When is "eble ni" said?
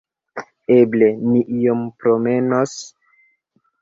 0.75-1.43